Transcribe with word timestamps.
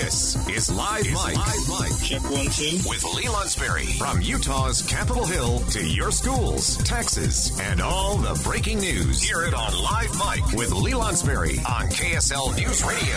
This 0.00 0.36
is 0.48 0.70
Live 0.70 1.06
Mic. 1.06 1.16
Live 1.16 1.68
Mic. 1.80 2.00
Check 2.04 2.22
one, 2.30 2.46
two. 2.50 2.78
With 2.88 3.02
Lee 3.16 3.24
Lonsberry. 3.24 3.98
From 3.98 4.22
Utah's 4.22 4.80
Capitol 4.82 5.26
Hill 5.26 5.58
to 5.70 5.84
your 5.84 6.12
schools, 6.12 6.76
taxes, 6.84 7.58
and 7.60 7.80
all 7.80 8.16
the 8.16 8.40
breaking 8.44 8.78
news. 8.78 9.20
Hear 9.20 9.42
it 9.42 9.54
on 9.54 9.72
Live 9.76 10.12
Mic 10.14 10.56
with 10.56 10.70
Lee 10.70 10.92
Lonsberry 10.92 11.58
on 11.68 11.88
KSL 11.88 12.56
News 12.56 12.84
Radio. 12.84 13.16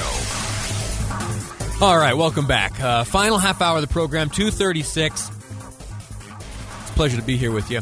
All 1.86 1.98
right, 1.98 2.16
welcome 2.16 2.48
back. 2.48 2.80
Uh, 2.82 3.04
final 3.04 3.38
half 3.38 3.62
hour 3.62 3.76
of 3.76 3.82
the 3.82 3.88
program, 3.88 4.32
236. 4.32 5.30
It's 5.30 6.90
a 6.90 6.94
pleasure 6.94 7.18
to 7.18 7.24
be 7.24 7.38
here 7.38 7.52
with 7.52 7.70
you. 7.70 7.82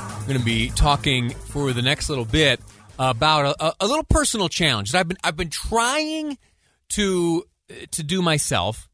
I'm 0.00 0.26
going 0.26 0.40
to 0.40 0.44
be 0.44 0.70
talking 0.70 1.30
for 1.30 1.72
the 1.72 1.82
next 1.82 2.08
little 2.08 2.24
bit 2.24 2.58
about 2.98 3.54
a, 3.60 3.76
a 3.78 3.86
little 3.86 4.02
personal 4.04 4.48
challenge 4.48 4.90
that 4.90 4.98
I've 4.98 5.08
been 5.08 5.18
I've 5.22 5.36
been 5.36 5.50
trying 5.50 6.36
to 6.90 7.44
to 7.90 8.02
do 8.02 8.22
myself. 8.22 8.88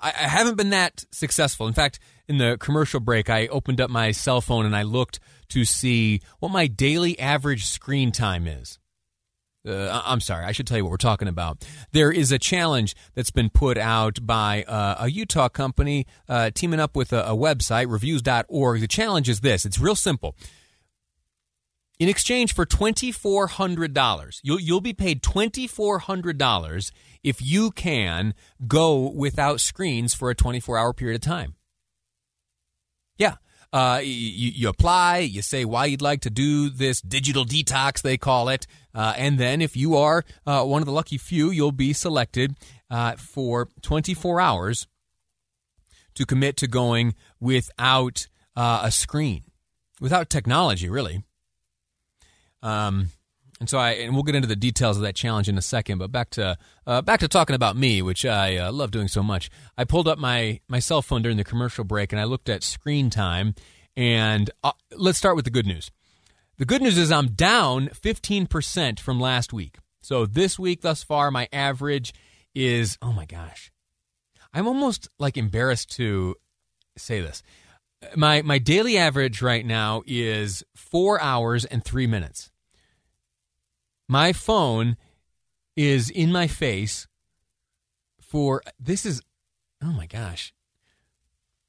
I, 0.00 0.08
I 0.08 0.28
haven't 0.28 0.56
been 0.56 0.70
that 0.70 1.04
successful. 1.10 1.66
In 1.66 1.74
fact, 1.74 1.98
in 2.28 2.38
the 2.38 2.56
commercial 2.58 3.00
break, 3.00 3.30
I 3.30 3.46
opened 3.48 3.80
up 3.80 3.90
my 3.90 4.10
cell 4.10 4.40
phone 4.40 4.66
and 4.66 4.76
I 4.76 4.82
looked 4.82 5.20
to 5.50 5.64
see 5.64 6.20
what 6.40 6.50
my 6.50 6.66
daily 6.66 7.18
average 7.18 7.64
screen 7.66 8.12
time 8.12 8.46
is. 8.46 8.78
Uh, 9.66 10.02
I'm 10.04 10.20
sorry, 10.20 10.44
I 10.44 10.52
should 10.52 10.66
tell 10.66 10.78
you 10.78 10.84
what 10.84 10.90
we're 10.90 10.96
talking 10.98 11.28
about. 11.28 11.66
There 11.92 12.12
is 12.12 12.32
a 12.32 12.38
challenge 12.38 12.94
that's 13.14 13.30
been 13.30 13.50
put 13.50 13.76
out 13.76 14.24
by 14.24 14.62
uh, 14.62 14.96
a 15.00 15.10
Utah 15.10 15.48
company 15.48 16.06
uh, 16.28 16.50
teaming 16.54 16.80
up 16.80 16.96
with 16.96 17.12
a, 17.12 17.24
a 17.24 17.36
website, 17.36 17.90
reviews.org. 17.90 18.80
The 18.80 18.88
challenge 18.88 19.28
is 19.28 19.40
this 19.40 19.66
it's 19.66 19.78
real 19.78 19.96
simple. 19.96 20.36
In 21.98 22.08
exchange 22.08 22.54
for 22.54 22.64
$2,400, 22.64 24.40
you'll, 24.44 24.60
you'll 24.60 24.80
be 24.80 24.92
paid 24.92 25.20
$2,400 25.20 26.92
if 27.24 27.42
you 27.42 27.72
can 27.72 28.34
go 28.68 29.10
without 29.10 29.60
screens 29.60 30.14
for 30.14 30.30
a 30.30 30.34
24 30.34 30.78
hour 30.78 30.92
period 30.92 31.16
of 31.16 31.22
time. 31.22 31.54
Yeah. 33.16 33.36
Uh, 33.72 34.00
you, 34.02 34.50
you, 34.54 34.68
apply, 34.68 35.18
you 35.18 35.42
say 35.42 35.64
why 35.64 35.86
you'd 35.86 36.00
like 36.00 36.20
to 36.22 36.30
do 36.30 36.70
this 36.70 37.02
digital 37.02 37.44
detox, 37.44 38.00
they 38.00 38.16
call 38.16 38.48
it. 38.48 38.66
Uh, 38.94 39.12
and 39.16 39.38
then, 39.38 39.60
if 39.60 39.76
you 39.76 39.96
are 39.96 40.24
uh, 40.46 40.64
one 40.64 40.80
of 40.80 40.86
the 40.86 40.92
lucky 40.92 41.18
few, 41.18 41.50
you'll 41.50 41.70
be 41.70 41.92
selected 41.92 42.56
uh, 42.90 43.16
for 43.16 43.68
24 43.82 44.40
hours 44.40 44.86
to 46.14 46.24
commit 46.24 46.56
to 46.56 46.66
going 46.66 47.14
without 47.40 48.26
uh, 48.56 48.80
a 48.84 48.90
screen, 48.90 49.42
without 50.00 50.30
technology, 50.30 50.88
really. 50.88 51.24
Um, 52.62 53.10
and 53.60 53.68
so 53.68 53.78
I 53.78 53.92
and 53.92 54.14
we'll 54.14 54.22
get 54.22 54.34
into 54.34 54.48
the 54.48 54.56
details 54.56 54.96
of 54.96 55.02
that 55.02 55.16
challenge 55.16 55.48
in 55.48 55.58
a 55.58 55.62
second. 55.62 55.98
But 55.98 56.12
back 56.12 56.30
to 56.30 56.56
uh, 56.86 57.02
back 57.02 57.20
to 57.20 57.28
talking 57.28 57.56
about 57.56 57.76
me, 57.76 58.02
which 58.02 58.24
I 58.24 58.56
uh, 58.56 58.72
love 58.72 58.90
doing 58.90 59.08
so 59.08 59.22
much. 59.22 59.50
I 59.76 59.84
pulled 59.84 60.06
up 60.06 60.18
my 60.18 60.60
my 60.68 60.78
cell 60.78 61.02
phone 61.02 61.22
during 61.22 61.36
the 61.36 61.44
commercial 61.44 61.84
break 61.84 62.12
and 62.12 62.20
I 62.20 62.24
looked 62.24 62.48
at 62.48 62.62
screen 62.62 63.10
time. 63.10 63.54
And 63.96 64.50
uh, 64.62 64.72
let's 64.96 65.18
start 65.18 65.34
with 65.34 65.44
the 65.44 65.50
good 65.50 65.66
news. 65.66 65.90
The 66.58 66.64
good 66.64 66.82
news 66.82 66.96
is 66.96 67.10
I'm 67.10 67.28
down 67.30 67.88
15% 67.88 69.00
from 69.00 69.20
last 69.20 69.52
week. 69.52 69.76
So 70.00 70.24
this 70.24 70.56
week 70.56 70.82
thus 70.82 71.02
far, 71.02 71.30
my 71.32 71.48
average 71.52 72.14
is 72.54 72.96
oh 73.02 73.12
my 73.12 73.24
gosh, 73.24 73.72
I'm 74.54 74.68
almost 74.68 75.08
like 75.18 75.36
embarrassed 75.36 75.90
to 75.96 76.36
say 76.96 77.20
this. 77.20 77.42
My 78.16 78.42
my 78.42 78.58
daily 78.58 78.96
average 78.96 79.42
right 79.42 79.66
now 79.66 80.02
is 80.06 80.62
four 80.74 81.20
hours 81.20 81.64
and 81.64 81.84
three 81.84 82.06
minutes. 82.06 82.50
My 84.08 84.32
phone 84.32 84.96
is 85.76 86.08
in 86.10 86.32
my 86.32 86.46
face 86.46 87.06
for 88.20 88.62
this 88.78 89.04
is 89.04 89.22
oh 89.82 89.92
my 89.92 90.06
gosh. 90.06 90.52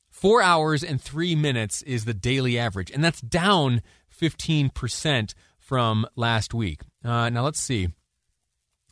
Four 0.10 0.42
hours 0.42 0.84
and 0.84 1.02
three 1.02 1.34
minutes 1.34 1.82
is 1.84 2.04
the 2.04 2.14
daily 2.14 2.60
average, 2.60 2.92
and 2.92 3.02
that's 3.02 3.22
down 3.22 3.82
15% 4.20 5.34
from 5.58 6.06
last 6.18 6.54
week. 6.54 6.82
Uh, 7.06 7.30
now, 7.30 7.44
let's 7.44 7.60
see. 7.60 7.88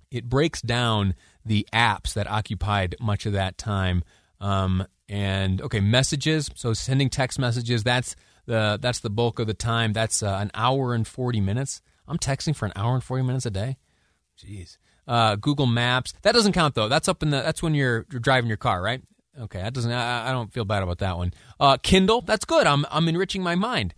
It 0.10 0.30
breaks 0.30 0.62
down 0.62 1.16
the 1.44 1.68
apps 1.74 2.14
that 2.14 2.32
occupied 2.32 2.96
much 3.02 3.26
of 3.26 3.34
that 3.34 3.58
time. 3.58 4.04
Um, 4.40 4.86
and 5.10 5.62
okay, 5.62 5.80
messages. 5.80 6.50
So 6.56 6.74
sending 6.74 7.10
text 7.10 7.40
messages. 7.40 7.84
That's 7.84 8.16
the 8.46 8.78
that's 8.82 9.00
the 9.00 9.10
bulk 9.10 9.40
of 9.40 9.48
the 9.48 9.54
time. 9.54 9.94
That's 9.94 10.22
uh, 10.22 10.38
an 10.42 10.52
hour 10.54 10.94
and 10.94 11.08
forty 11.08 11.42
minutes. 11.42 11.82
I'm 12.08 12.18
texting 12.18 12.56
for 12.56 12.66
an 12.66 12.74
hour 12.76 12.94
and 12.94 13.04
forty 13.04 13.24
minutes 13.24 13.46
a 13.46 13.52
day. 13.52 13.78
Jeez. 14.38 14.78
Uh, 15.08 15.36
Google 15.36 15.68
Maps. 15.68 16.14
That 16.24 16.34
doesn't 16.34 16.54
count 16.54 16.76
though. 16.76 16.90
That's 16.90 17.08
up 17.08 17.24
in 17.24 17.30
the. 17.30 17.42
That's 17.42 17.64
when 17.64 17.74
you're, 17.74 18.06
you're 18.12 18.20
driving 18.20 18.50
your 18.50 18.58
car, 18.58 18.82
right? 18.82 19.02
Okay, 19.40 19.60
that 19.62 19.74
doesn't. 19.74 19.92
I, 19.92 20.30
I 20.30 20.32
don't 20.32 20.52
feel 20.52 20.66
bad 20.66 20.84
about 20.84 21.00
that 21.00 21.18
one. 21.18 21.34
Uh, 21.60 21.78
Kindle. 21.78 22.22
That's 22.22 22.46
good. 22.46 22.68
I'm 22.68 22.86
I'm 22.92 23.08
enriching 23.08 23.44
my 23.44 23.56
mind. 23.56 23.94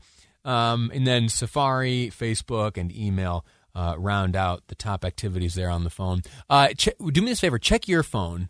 Um, 0.46 0.92
and 0.94 1.06
then 1.06 1.28
Safari, 1.30 2.12
Facebook, 2.16 2.78
and 2.78 2.96
email 2.96 3.46
uh, 3.76 3.96
round 3.98 4.36
out 4.36 4.64
the 4.68 4.76
top 4.76 5.04
activities 5.04 5.56
there 5.56 5.70
on 5.70 5.84
the 5.84 5.90
phone. 5.90 6.22
Uh, 6.50 6.70
ch- 6.70 6.90
do 7.12 7.22
me 7.22 7.28
this 7.28 7.40
favor. 7.40 7.60
Check 7.60 7.88
your 7.88 8.04
phone 8.04 8.50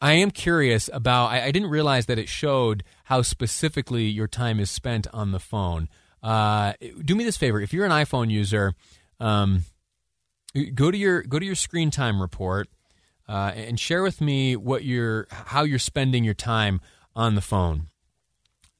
I 0.00 0.12
am 0.14 0.30
curious 0.30 0.90
about. 0.92 1.26
I, 1.26 1.44
I, 1.44 1.50
didn't 1.50 1.70
realize 1.70 2.06
that 2.06 2.18
it 2.18 2.28
showed 2.28 2.84
how 3.04 3.22
specifically 3.22 4.04
your 4.04 4.28
time 4.28 4.60
is 4.60 4.70
spent 4.70 5.06
on 5.12 5.32
the 5.32 5.38
phone. 5.38 5.88
Uh, 6.22 6.74
do 7.04 7.14
me 7.14 7.24
this 7.24 7.36
favor: 7.36 7.60
if 7.60 7.72
you're 7.72 7.86
an 7.86 7.92
iPhone 7.92 8.30
user, 8.30 8.74
um, 9.20 9.64
go 10.74 10.90
to 10.90 10.98
your 10.98 11.22
go 11.22 11.38
to 11.38 11.46
your 11.46 11.54
screen 11.54 11.90
time 11.90 12.20
report 12.20 12.68
uh, 13.28 13.52
and 13.54 13.78
share 13.80 14.02
with 14.02 14.20
me 14.20 14.56
what 14.56 14.84
you're 14.84 15.26
how 15.30 15.62
you're 15.62 15.78
spending 15.78 16.24
your 16.24 16.34
time 16.34 16.80
on 17.14 17.34
the 17.34 17.40
phone. 17.40 17.88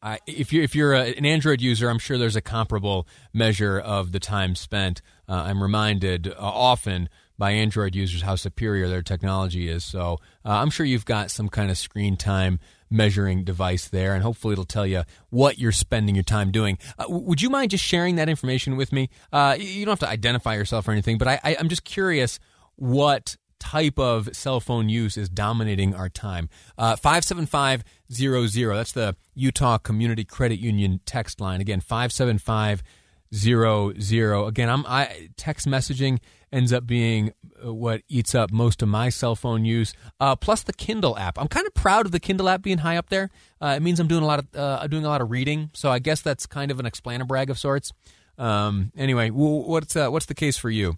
Uh, 0.03 0.19
if 0.27 0.53
you're 0.53 0.62
if 0.62 0.75
you're 0.75 0.93
a, 0.93 1.15
an 1.15 1.25
Android 1.25 1.60
user, 1.60 1.88
I'm 1.88 1.98
sure 1.98 2.19
there's 2.19 2.37
a 2.37 2.43
comparable 2.43 3.09
measure 3.33 3.78
of 3.78 4.12
the 4.12 4.21
time 4.21 4.54
spent. 4.54 5.00
Uh, 5.28 5.44
I'm 5.47 5.62
reminded 5.62 6.28
uh, 6.28 6.34
often 6.38 7.09
by 7.38 7.52
Android 7.52 7.94
users 7.94 8.22
how 8.22 8.34
superior 8.36 8.88
their 8.88 9.02
technology 9.02 9.69
is. 9.69 9.84
So 9.84 10.19
uh, 10.44 10.50
I'm 10.50 10.70
sure 10.70 10.86
you've 10.86 11.04
got 11.04 11.30
some 11.30 11.48
kind 11.48 11.70
of 11.70 11.78
screen 11.78 12.16
time 12.16 12.58
measuring 12.91 13.44
device 13.44 13.86
there, 13.88 14.14
and 14.14 14.22
hopefully 14.22 14.52
it'll 14.52 14.64
tell 14.64 14.86
you 14.86 15.02
what 15.30 15.58
you're 15.58 15.72
spending 15.72 16.14
your 16.14 16.24
time 16.24 16.52
doing. 16.52 16.78
Uh, 16.98 17.04
would 17.08 17.42
you 17.42 17.50
mind 17.50 17.72
just 17.72 17.84
sharing 17.84 18.14
that 18.16 18.28
information 18.28 18.76
with 18.76 18.92
me? 18.92 19.08
Uh, 19.32 19.56
you 19.58 19.84
don't 19.84 19.92
have 19.92 20.00
to 20.00 20.08
identify 20.08 20.54
yourself 20.54 20.88
or 20.88 20.92
anything, 20.92 21.19
but 21.19 21.28
I, 21.28 21.41
I, 21.42 21.56
I'm 21.58 21.69
just 21.69 21.84
curious 21.84 22.38
what 22.76 23.36
type 23.58 23.98
of 23.98 24.36
cell 24.36 24.60
phone 24.60 24.88
use 24.88 25.16
is 25.16 25.28
dominating 25.28 25.92
our 25.94 26.08
time. 26.08 26.48
Uh, 26.78 26.94
57500, 26.97 28.76
that's 28.76 28.92
the 28.92 29.16
Utah 29.34 29.78
Community 29.78 30.24
Credit 30.24 30.60
Union 30.60 31.00
text 31.04 31.41
line. 31.41 31.60
Again, 31.60 31.80
57500. 31.80 34.48
Again, 34.48 34.68
I'm 34.68 34.86
I 34.86 35.30
text 35.36 35.66
messaging 35.66 36.20
ends 36.56 36.72
up 36.72 36.87
being 36.87 37.33
uh, 37.65 37.72
what 37.72 38.00
eats 38.09 38.34
up 38.34 38.50
most 38.50 38.81
of 38.81 38.89
my 38.89 39.11
cell 39.11 39.37
phone 39.37 39.65
use. 39.65 39.93
Uh, 40.19 40.34
plus 40.34 40.62
the 40.62 40.72
Kindle 40.72 41.17
app. 41.19 41.39
I'm 41.39 41.49
kind 41.49 41.67
of 41.67 41.75
proud 41.75 42.06
of 42.06 42.12
the 42.12 42.19
Kindle 42.19 42.49
app 42.49 42.62
being 42.62 42.78
high 42.78 42.97
up 42.97 43.11
there. 43.11 43.31
Uh, 43.61 43.75
it 43.77 43.83
means 43.83 44.00
I'm 44.00 44.09
doing 44.09 44.22
a 44.22 44.27
lot 44.27 44.39
of 44.39 44.47
uh, 44.56 44.87
doing 44.87 45.05
a 45.05 45.09
lot 45.09 45.21
of 45.21 45.31
reading. 45.31 45.71
So 45.75 45.91
I 45.91 45.99
guess 45.99 46.22
that's 46.22 46.47
kind 46.47 46.71
of 46.71 46.81
an 46.81 46.87
explainer 46.87 47.25
brag 47.25 47.50
of 47.50 47.59
sorts. 47.59 47.93
Um, 48.39 48.91
anyway, 48.97 49.28
what's 49.31 49.95
uh, 49.95 50.09
what's 50.09 50.27
the 50.27 50.34
case 50.34 50.56
for 50.56 50.71
you? 50.71 50.97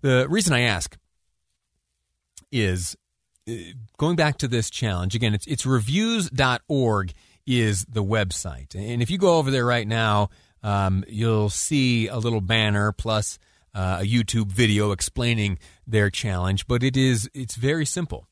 The 0.00 0.26
reason 0.28 0.54
I 0.54 0.60
ask 0.60 0.96
is 2.50 2.96
uh, 3.48 3.52
going 3.98 4.16
back 4.16 4.38
to 4.38 4.48
this 4.48 4.70
challenge 4.70 5.14
again. 5.14 5.34
It's 5.34 5.46
it's 5.46 5.66
reviews.org 5.66 7.12
is 7.46 7.84
the 7.86 8.04
website, 8.04 8.74
and 8.74 9.02
if 9.02 9.10
you 9.10 9.18
go 9.18 9.38
over 9.38 9.50
there 9.50 9.64
right 9.64 9.86
now, 9.86 10.30
um, 10.62 11.04
you'll 11.08 11.50
see 11.50 12.08
a 12.08 12.18
little 12.18 12.42
banner 12.42 12.92
plus 12.92 13.38
uh, 13.74 13.98
a 14.00 14.06
YouTube 14.06 14.50
video 14.50 14.92
explaining 14.92 15.58
their 15.86 16.10
challenge, 16.10 16.66
but 16.66 16.82
it 16.82 16.96
is 16.96 17.30
it's 17.34 17.56
very 17.56 17.86
simple. 17.86 18.26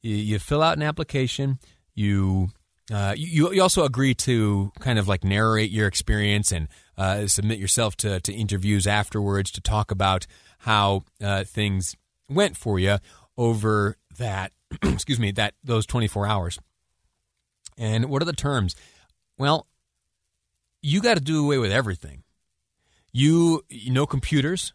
You, 0.00 0.16
you 0.16 0.38
fill 0.38 0.62
out 0.62 0.76
an 0.76 0.82
application. 0.82 1.58
You, 1.94 2.50
uh, 2.92 3.14
you 3.16 3.52
you 3.52 3.62
also 3.62 3.84
agree 3.84 4.14
to 4.14 4.72
kind 4.80 4.98
of 4.98 5.08
like 5.08 5.24
narrate 5.24 5.70
your 5.70 5.86
experience 5.86 6.52
and 6.52 6.68
uh, 6.96 7.26
submit 7.26 7.58
yourself 7.58 7.96
to 7.98 8.20
to 8.20 8.32
interviews 8.32 8.86
afterwards 8.86 9.50
to 9.52 9.60
talk 9.60 9.90
about 9.90 10.26
how 10.58 11.04
uh, 11.22 11.44
things 11.44 11.96
went 12.28 12.56
for 12.56 12.78
you 12.78 12.98
over 13.36 13.96
that 14.18 14.52
excuse 14.82 15.18
me 15.18 15.30
that 15.32 15.54
those 15.64 15.86
24 15.86 16.26
hours. 16.26 16.58
And 17.78 18.06
what 18.06 18.22
are 18.22 18.26
the 18.26 18.32
terms? 18.32 18.76
Well, 19.38 19.66
you 20.82 21.00
got 21.00 21.14
to 21.14 21.22
do 21.22 21.44
away 21.44 21.58
with 21.58 21.72
everything. 21.72 22.22
You, 23.12 23.64
you 23.68 23.92
know 23.92 24.06
computers, 24.06 24.72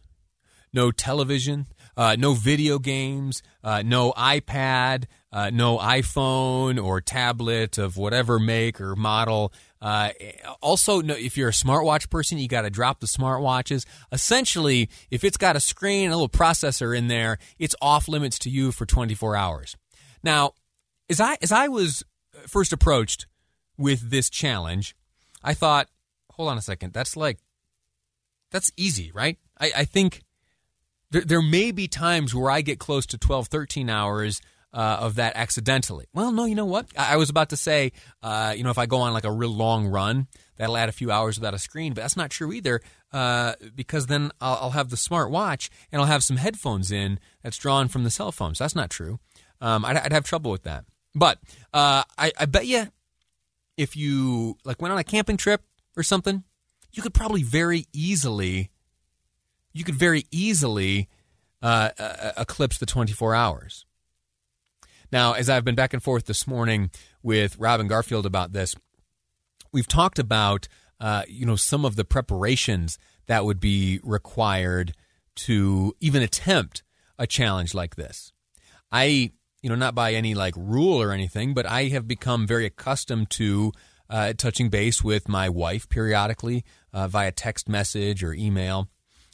no 0.72 0.90
television, 0.90 1.66
Uh, 1.96 2.14
no 2.16 2.32
video 2.32 2.78
games, 2.78 3.42
uh, 3.64 3.82
no 3.84 4.12
iPad, 4.12 5.06
uh, 5.32 5.50
no 5.50 5.78
iPhone 5.78 6.80
or 6.80 7.00
tablet 7.00 7.76
of 7.76 7.96
whatever 7.96 8.38
make 8.38 8.80
or 8.80 8.94
model. 8.94 9.52
Uh, 9.82 10.10
also, 10.62 11.00
no, 11.00 11.14
if 11.14 11.36
you're 11.36 11.48
a 11.48 11.52
smartwatch 11.52 12.08
person, 12.08 12.38
you 12.38 12.46
got 12.46 12.62
to 12.62 12.70
drop 12.70 13.00
the 13.00 13.08
smartwatches. 13.08 13.84
Essentially, 14.12 14.88
if 15.10 15.24
it's 15.24 15.36
got 15.36 15.56
a 15.56 15.60
screen 15.60 16.04
and 16.04 16.12
a 16.12 16.16
little 16.16 16.28
processor 16.28 16.96
in 16.96 17.08
there, 17.08 17.36
it's 17.58 17.74
off 17.82 18.06
limits 18.06 18.38
to 18.38 18.48
you 18.48 18.70
for 18.70 18.86
24 18.86 19.34
hours. 19.34 19.76
Now, 20.22 20.52
as 21.10 21.20
I 21.20 21.36
as 21.42 21.50
I 21.50 21.66
was 21.66 22.04
first 22.46 22.72
approached 22.72 23.26
with 23.76 24.10
this 24.10 24.30
challenge, 24.30 24.94
I 25.42 25.52
thought, 25.54 25.88
hold 26.30 26.48
on 26.48 26.58
a 26.58 26.62
second, 26.62 26.92
that's 26.92 27.16
like 27.16 27.38
that's 28.52 28.70
easy, 28.76 29.10
right? 29.12 29.36
I, 29.60 29.72
I 29.78 29.84
think 29.84 30.22
there, 31.10 31.22
there 31.22 31.42
may 31.42 31.72
be 31.72 31.88
times 31.88 32.34
where 32.34 32.50
I 32.50 32.60
get 32.60 32.78
close 32.78 33.06
to 33.06 33.18
12, 33.18 33.48
13 33.48 33.90
hours 33.90 34.40
uh, 34.72 34.98
of 35.00 35.14
that 35.16 35.34
accidentally. 35.36 36.06
Well, 36.12 36.30
no, 36.32 36.44
you 36.44 36.54
know 36.54 36.66
what? 36.66 36.86
I, 36.96 37.14
I 37.14 37.16
was 37.16 37.30
about 37.30 37.50
to 37.50 37.56
say, 37.56 37.92
uh, 38.22 38.54
you 38.56 38.62
know, 38.62 38.70
if 38.70 38.78
I 38.78 38.86
go 38.86 38.98
on 38.98 39.12
like 39.12 39.24
a 39.24 39.32
real 39.32 39.54
long 39.54 39.86
run, 39.86 40.26
that'll 40.56 40.76
add 40.76 40.88
a 40.88 40.92
few 40.92 41.10
hours 41.10 41.38
without 41.38 41.54
a 41.54 41.58
screen, 41.58 41.94
but 41.94 42.02
that's 42.02 42.16
not 42.16 42.30
true 42.30 42.52
either 42.52 42.80
uh, 43.12 43.54
because 43.74 44.06
then 44.06 44.30
I'll, 44.40 44.58
I'll, 44.62 44.70
have 44.70 44.90
the 44.90 44.96
smart 44.96 45.30
watch 45.30 45.70
and 45.90 46.00
I'll 46.00 46.08
have 46.08 46.22
some 46.22 46.36
headphones 46.36 46.92
in 46.92 47.18
that's 47.42 47.56
drawn 47.56 47.88
from 47.88 48.04
the 48.04 48.10
cell 48.10 48.32
phone. 48.32 48.54
So 48.54 48.64
that's 48.64 48.74
not 48.74 48.90
true. 48.90 49.18
Um, 49.60 49.84
I'd, 49.84 49.96
I'd, 49.96 50.12
have 50.12 50.24
trouble 50.24 50.50
with 50.50 50.64
that. 50.64 50.84
But 51.14 51.38
uh, 51.72 52.04
I, 52.18 52.32
I 52.38 52.44
bet 52.46 52.66
you 52.66 52.88
if 53.76 53.96
you 53.96 54.58
like 54.64 54.82
went 54.82 54.92
on 54.92 54.98
a 54.98 55.04
camping 55.04 55.38
trip 55.38 55.62
or 55.96 56.02
something, 56.02 56.44
you 56.92 57.02
could 57.02 57.14
probably 57.14 57.42
very 57.42 57.86
easily, 57.92 58.70
you 59.78 59.84
could 59.84 59.94
very 59.94 60.26
easily 60.32 61.08
uh, 61.62 61.90
uh, 61.98 62.32
eclipse 62.36 62.78
the 62.78 62.86
24 62.86 63.34
hours. 63.34 63.86
Now, 65.12 65.34
as 65.34 65.48
I've 65.48 65.64
been 65.64 65.76
back 65.76 65.94
and 65.94 66.02
forth 66.02 66.26
this 66.26 66.48
morning 66.48 66.90
with 67.22 67.56
Robin 67.58 67.86
Garfield 67.86 68.26
about 68.26 68.52
this, 68.52 68.74
we've 69.72 69.86
talked 69.86 70.18
about 70.18 70.66
uh, 71.00 71.22
you 71.28 71.46
know 71.46 71.54
some 71.54 71.84
of 71.84 71.94
the 71.94 72.04
preparations 72.04 72.98
that 73.26 73.44
would 73.44 73.60
be 73.60 74.00
required 74.02 74.94
to 75.36 75.94
even 76.00 76.22
attempt 76.22 76.82
a 77.16 77.26
challenge 77.26 77.72
like 77.72 77.94
this. 77.94 78.32
I, 78.90 79.30
you 79.62 79.70
know, 79.70 79.76
not 79.76 79.94
by 79.94 80.14
any 80.14 80.34
like 80.34 80.54
rule 80.56 81.00
or 81.00 81.12
anything, 81.12 81.54
but 81.54 81.66
I 81.66 81.84
have 81.84 82.08
become 82.08 82.48
very 82.48 82.66
accustomed 82.66 83.30
to 83.30 83.72
uh, 84.10 84.32
touching 84.32 84.70
base 84.70 85.04
with 85.04 85.28
my 85.28 85.48
wife 85.48 85.88
periodically 85.88 86.64
uh, 86.92 87.06
via 87.06 87.30
text 87.30 87.68
message 87.68 88.24
or 88.24 88.34
email. 88.34 88.88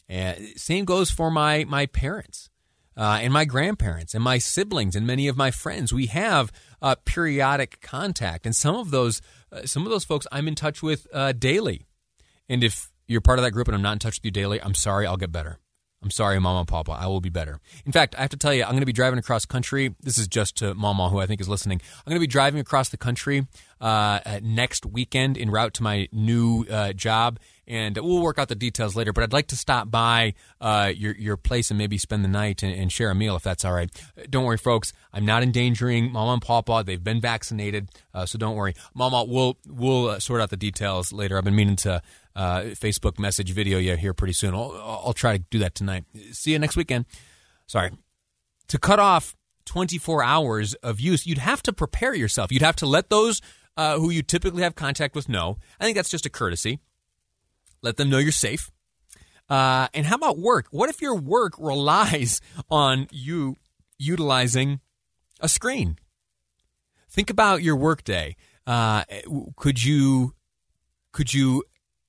And 0.09 0.39
same 0.57 0.85
goes 0.85 1.11
for 1.11 1.31
my 1.31 1.65
my 1.65 1.87
parents 1.87 2.51
uh, 2.97 3.19
and 3.23 3.33
my 3.33 3.45
grandparents 3.45 4.15
and 4.15 4.23
my 4.23 4.39
siblings 4.39 4.95
and 4.95 5.07
many 5.07 5.29
of 5.29 5.37
my 5.37 5.51
friends. 5.51 5.93
We 5.93 6.07
have 6.07 6.53
uh, 6.83 6.97
periodic 7.05 7.81
contact, 7.81 8.47
and 8.47 8.55
some 8.55 8.77
of 8.77 8.91
those 8.91 9.21
uh, 9.53 9.65
some 9.65 9.85
of 9.85 9.91
those 9.91 10.05
folks 10.05 10.27
I'm 10.31 10.49
in 10.49 10.55
touch 10.55 10.83
with 10.83 11.07
uh, 11.13 11.33
daily. 11.33 11.87
And 12.49 12.63
if 12.63 12.91
you're 13.07 13.21
part 13.21 13.39
of 13.39 13.45
that 13.45 13.53
group 13.53 13.69
and 13.69 13.75
I'm 13.75 13.83
not 13.83 13.95
in 13.95 13.99
touch 13.99 14.19
with 14.19 14.25
you 14.25 14.31
daily, 14.31 14.61
I'm 14.63 14.75
sorry. 14.75 15.07
I'll 15.07 15.17
get 15.17 15.33
better. 15.33 15.59
I'm 16.03 16.11
sorry, 16.11 16.39
Mama 16.39 16.61
and 16.61 16.69
Papa. 16.69 16.93
I 16.93 17.07
will 17.07 17.23
be 17.23 17.31
better. 17.31 17.61
In 17.87 17.93
fact, 17.93 18.15
I 18.15 18.21
have 18.21 18.31
to 18.31 18.37
tell 18.37 18.53
you, 18.53 18.63
I'm 18.63 18.73
going 18.73 18.81
to 18.81 18.87
be 18.87 18.93
driving 18.93 19.19
across 19.19 19.47
country. 19.47 19.95
This 20.03 20.19
is 20.19 20.29
just 20.29 20.57
to 20.57 20.75
Mama, 20.75 21.09
who 21.09 21.19
I 21.19 21.25
think 21.25 21.41
is 21.41 21.49
listening. 21.49 21.81
I'm 21.99 22.11
going 22.11 22.21
to 22.21 22.21
be 22.21 22.27
driving 22.27 22.61
across 22.61 22.91
the 22.91 22.99
country 22.99 23.47
uh, 23.81 24.21
next 24.43 24.85
weekend 24.85 25.39
en 25.39 25.51
route 25.51 25.73
to 25.75 25.83
my 25.83 26.09
new 26.13 26.67
uh, 26.71 26.93
job, 26.93 27.41
and 27.67 27.97
we'll 27.97 28.21
work 28.21 28.39
out 28.39 28.49
the 28.49 28.55
details 28.55 28.97
later. 28.97 29.13
But 29.13 29.25
I'd 29.25 29.33
like 29.33 29.49
to 29.49 29.57
stop 29.57 29.91
by 29.91 30.35
uh, 30.61 30.93
your 30.95 31.15
your 31.15 31.37
place 31.37 31.71
and 31.71 31.79
maybe 31.79 31.99
spend 31.99 32.25
the 32.25 32.29
night 32.29 32.63
and, 32.63 32.75
and, 32.75 32.93
share 32.93 33.11
a 33.11 33.15
meal 33.15 33.37
if 33.37 33.43
that's 33.43 33.65
all 33.65 33.73
right. 33.73 33.91
Don't 34.31 34.45
worry, 34.45 34.59
folks. 34.59 34.93
I'm 35.13 35.25
not 35.25 35.43
endangering 35.43 36.13
Mama 36.13 36.35
and 36.35 36.43
Papa. 36.43 36.83
They've 36.85 37.03
been 37.03 37.21
vaccinated, 37.21 37.91
uh, 38.13 38.27
so 38.27 38.39
don't 38.39 38.57
worry. 38.57 38.75
Mama, 38.95 39.25
we'll 39.25 39.57
we'll 39.67 40.09
uh, 40.09 40.19
sort 40.21 40.41
out 40.41 40.51
the 40.51 40.57
details 40.57 41.13
later. 41.13 41.39
I've 41.39 41.45
been 41.45 41.57
meaning 41.57 41.77
to 41.77 42.03
uh, 42.37 42.61
Facebook 42.75 43.19
message 43.19 43.51
video 43.53 43.79
you 43.79 43.97
here 43.97 44.15
pretty 44.15 44.35
soon. 44.35 44.55
I'll, 44.55 45.03
I'll 45.07 45.13
try 45.13 45.39
to 45.39 45.45
do 45.51 45.59
that 45.61 45.75
tonight. 45.75 46.05
See 46.33 46.53
you 46.53 46.59
next 46.59 46.77
weekend. 46.77 47.07
Sorry. 47.67 47.91
To 48.69 48.79
cut 48.79 48.99
off 48.99 49.37
24 49.67 50.23
hours 50.23 50.75
of 50.75 51.01
use, 51.01 51.27
you'd 51.27 51.39
have 51.39 51.63
to 51.63 51.73
prepare 51.73 52.15
yourself. 52.15 52.53
You'd 52.53 52.63
have 52.63 52.77
to 52.77 52.87
let 52.87 53.11
those 53.11 53.41
uh, 53.77 53.99
who 53.99 54.11
you 54.11 54.23
typically 54.23 54.63
have 54.63 54.75
contact 54.75 55.15
with 55.15 55.29
know. 55.29 55.59
I 55.81 55.85
think 55.85 55.97
that's 55.97 56.11
just 56.11 56.27
a 56.27 56.31
courtesy. 56.31 56.81
Let 57.85 57.99
them 57.99 58.09
know 58.09 58.17
you're 58.17 58.33
safe. 58.33 58.71
Uh, 59.49 59.89
and 59.93 60.07
how 60.07 60.17
about 60.17 60.39
work? 60.39 60.69
What 60.71 60.89
if 60.89 61.03
your 61.03 61.15
work 61.15 61.53
relies 61.59 62.41
on 62.71 63.09
you 63.13 63.57
utilizing 63.99 64.81
a 65.39 65.49
screen? 65.51 65.99
Think 67.11 67.29
about 67.29 67.63
your 67.63 67.77
workday. 67.77 68.37
Uh, 68.67 69.05
could 69.57 69.85
you 69.85 70.35
could 71.13 71.35
you 71.35 71.63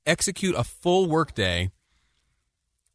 execute 0.06 0.56
a 0.56 0.64
full 0.64 1.08
workday 1.08 1.72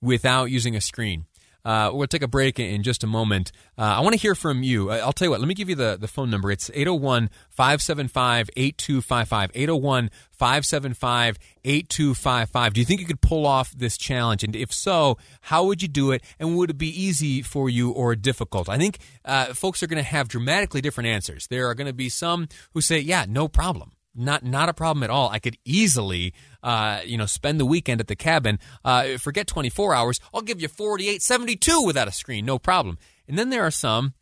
without 0.00 0.47
using 0.47 0.75
a 0.75 0.81
screen? 0.81 1.26
Uh, 1.65 1.91
we'll 1.93 2.07
take 2.07 2.23
a 2.23 2.29
break 2.29 2.59
in 2.59 2.83
just 2.83 3.05
a 3.05 3.07
moment. 3.07 3.53
Uh, 3.79 3.83
I 3.83 4.01
want 4.01 4.15
to 4.15 4.21
hear 4.21 4.35
from 4.35 4.62
you. 4.62 4.91
I'll 4.91 5.12
tell 5.12 5.27
you 5.27 5.31
what, 5.31 5.41
let 5.41 5.49
me 5.49 5.55
give 5.55 5.69
you 5.69 5.75
the, 5.75 5.97
the 6.01 6.09
phone 6.09 6.31
number. 6.31 6.51
It's 6.51 6.71
801 6.71 7.31
575 7.51 8.51
8255. 8.57 9.51
801 9.55 10.11
575 10.31 11.39
8255. 11.65 12.73
Do 12.73 12.81
you 12.81 12.87
think 12.87 13.01
you 13.01 13.07
could 13.07 13.21
pull 13.21 13.47
off 13.47 13.73
this 13.73 13.97
challenge? 13.99 14.43
And 14.43 14.57
if 14.57 14.73
so, 14.73 15.19
how 15.43 15.65
would 15.65 15.83
you 15.83 15.89
do 15.89 16.12
it? 16.12 16.23
And 16.39 16.57
would 16.57 16.71
it 16.71 16.79
be 16.79 16.89
easy 16.89 17.43
for 17.43 17.69
you 17.69 17.91
or 17.91 18.17
difficult? 18.17 18.69
I 18.69 18.79
think 18.79 18.99
uh, 19.25 19.47
folks 19.55 19.83
are 19.83 19.87
going 19.87 20.03
to 20.03 20.09
have 20.09 20.29
dramatically 20.29 20.81
different 20.81 21.09
answers. 21.09 21.47
There 21.49 21.69
are 21.69 21.75
going 21.75 21.87
to 21.87 21.93
be 21.93 22.09
some 22.09 22.49
who 22.73 22.81
say, 22.81 22.99
yeah, 22.99 23.27
no 23.29 23.49
problem. 23.49 23.93
Not 24.21 24.45
not 24.45 24.69
a 24.69 24.75
problem 24.75 25.03
at 25.03 25.11
all. 25.11 25.29
I 25.31 25.39
could 25.39 25.57
easily, 25.65 26.35
uh, 26.63 27.01
you 27.05 27.17
know, 27.17 27.27
spend 27.27 27.59
the 27.59 27.67
weekend 27.67 28.01
at 28.01 28.07
the 28.07 28.17
cabin. 28.17 28.59
Uh, 28.85 29.17
forget 29.19 29.47
24 29.47 29.95
hours. 29.95 30.21
I'll 30.33 30.43
give 30.43 30.61
you 30.61 30.69
48, 30.69 31.23
72 31.23 31.83
without 31.83 32.09
a 32.09 32.13
screen, 32.13 32.45
no 32.45 32.59
problem. 32.59 32.99
And 33.27 33.39
then 33.39 33.51
there 33.51 33.65
are 33.65 33.71
some, 33.71 34.15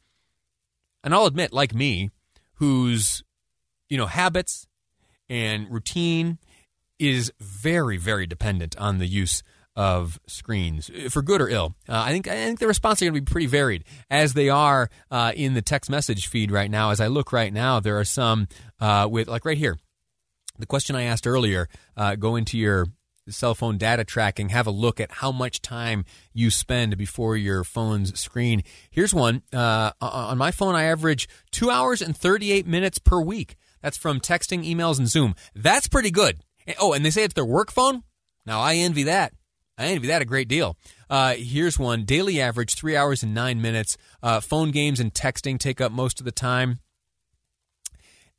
and 1.02 1.14
I'll 1.14 1.26
admit, 1.26 1.52
like 1.52 1.74
me, 1.74 2.10
whose, 2.54 3.22
you 3.88 3.96
know, 3.96 4.06
habits 4.06 4.66
and 5.28 5.70
routine 5.70 6.38
is 6.98 7.32
very, 7.40 7.96
very 7.96 8.26
dependent 8.26 8.76
on 8.78 8.98
the 8.98 9.06
use 9.06 9.42
of 9.78 10.18
screens, 10.26 10.90
for 11.08 11.22
good 11.22 11.40
or 11.40 11.48
ill. 11.48 11.76
Uh, 11.88 12.02
I 12.04 12.10
think 12.10 12.26
I 12.26 12.34
think 12.34 12.58
the 12.58 12.66
response 12.66 13.00
are 13.00 13.04
going 13.04 13.14
to 13.14 13.20
be 13.20 13.30
pretty 13.30 13.46
varied, 13.46 13.84
as 14.10 14.34
they 14.34 14.48
are 14.48 14.90
uh, 15.08 15.32
in 15.36 15.54
the 15.54 15.62
text 15.62 15.88
message 15.88 16.26
feed 16.26 16.50
right 16.50 16.68
now. 16.70 16.90
As 16.90 17.00
I 17.00 17.06
look 17.06 17.32
right 17.32 17.52
now, 17.52 17.78
there 17.78 17.96
are 17.98 18.04
some 18.04 18.48
uh, 18.80 19.06
with 19.08 19.28
like 19.28 19.44
right 19.44 19.56
here. 19.56 19.78
The 20.58 20.66
question 20.66 20.96
I 20.96 21.04
asked 21.04 21.26
earlier: 21.26 21.68
uh, 21.96 22.16
go 22.16 22.36
into 22.36 22.58
your 22.58 22.86
cell 23.28 23.54
phone 23.54 23.78
data 23.78 24.04
tracking, 24.04 24.50
have 24.50 24.66
a 24.66 24.70
look 24.70 25.00
at 25.00 25.12
how 25.12 25.32
much 25.32 25.60
time 25.60 26.04
you 26.32 26.50
spend 26.50 26.96
before 26.96 27.36
your 27.36 27.64
phone's 27.64 28.18
screen. 28.18 28.62
Here's 28.90 29.14
one 29.14 29.42
uh, 29.52 29.92
on 30.00 30.38
my 30.38 30.50
phone. 30.50 30.74
I 30.74 30.84
average 30.84 31.28
two 31.50 31.70
hours 31.70 32.02
and 32.02 32.16
38 32.16 32.66
minutes 32.66 32.98
per 32.98 33.20
week. 33.20 33.56
That's 33.82 33.96
from 33.96 34.20
texting, 34.20 34.64
emails, 34.66 34.98
and 34.98 35.08
Zoom. 35.08 35.34
That's 35.54 35.88
pretty 35.88 36.10
good. 36.10 36.40
Oh, 36.78 36.92
and 36.92 37.04
they 37.04 37.10
say 37.10 37.24
it's 37.24 37.34
their 37.34 37.44
work 37.44 37.70
phone. 37.70 38.02
Now 38.44 38.60
I 38.60 38.76
envy 38.76 39.04
that. 39.04 39.32
I 39.76 39.86
envy 39.86 40.08
that 40.08 40.22
a 40.22 40.24
great 40.24 40.48
deal. 40.48 40.76
Uh, 41.08 41.34
here's 41.34 41.78
one 41.78 42.04
daily 42.04 42.40
average 42.40 42.74
three 42.74 42.96
hours 42.96 43.22
and 43.22 43.32
nine 43.32 43.62
minutes. 43.62 43.96
Uh, 44.22 44.40
phone 44.40 44.72
games 44.72 44.98
and 44.98 45.14
texting 45.14 45.58
take 45.58 45.80
up 45.80 45.92
most 45.92 46.18
of 46.18 46.24
the 46.24 46.32
time. 46.32 46.80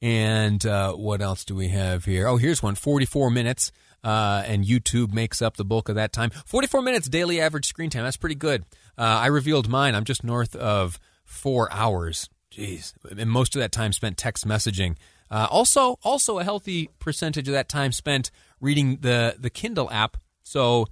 And 0.01 0.65
uh, 0.65 0.93
what 0.93 1.21
else 1.21 1.43
do 1.43 1.55
we 1.55 1.69
have 1.69 2.05
here? 2.05 2.27
Oh, 2.27 2.37
here's 2.37 2.63
one 2.63 2.75
44 2.75 3.29
minutes. 3.29 3.71
Uh, 4.01 4.43
and 4.45 4.63
YouTube 4.63 5.11
makes 5.11 5.41
up 5.41 5.57
the 5.57 5.65
bulk 5.65 5.89
of 5.89 5.95
that 5.95 6.13
time. 6.13 6.29
44 6.45 6.81
minutes 6.81 7.09
daily 7.09 7.41
average 7.41 7.65
screen 7.65 7.89
time. 7.89 8.03
That's 8.03 8.15
pretty 8.15 8.35
good. 8.35 8.63
Uh, 8.97 9.01
I 9.01 9.27
revealed 9.27 9.67
mine. 9.67 9.93
I'm 9.93 10.05
just 10.05 10.23
north 10.23 10.55
of 10.55 10.99
four 11.25 11.71
hours. 11.73 12.29
Jeez. 12.49 12.93
And 13.17 13.29
most 13.29 13.55
of 13.55 13.59
that 13.59 13.73
time 13.73 13.91
spent 13.91 14.17
text 14.17 14.47
messaging. 14.47 14.95
Uh, 15.29 15.47
also, 15.51 15.97
also 16.01 16.39
a 16.39 16.45
healthy 16.45 16.89
percentage 16.99 17.49
of 17.49 17.53
that 17.53 17.67
time 17.67 17.91
spent 17.91 18.31
reading 18.61 18.99
the 19.01 19.35
the 19.37 19.49
Kindle 19.49 19.91
app. 19.91 20.15
So 20.43 20.87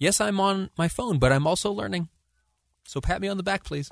Yes, 0.00 0.18
I'm 0.18 0.40
on 0.40 0.70
my 0.78 0.88
phone, 0.88 1.18
but 1.18 1.30
I'm 1.30 1.46
also 1.46 1.70
learning. 1.70 2.08
So 2.86 3.02
pat 3.02 3.20
me 3.20 3.28
on 3.28 3.36
the 3.36 3.42
back, 3.42 3.64
please. 3.64 3.90